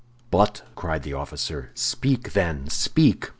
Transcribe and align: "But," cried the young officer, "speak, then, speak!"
"But," 0.31 0.63
cried 0.73 1.03
the 1.03 1.11
young 1.11 1.19
officer, 1.21 1.69
"speak, 1.75 2.33
then, 2.33 2.69
speak!" 2.71 3.29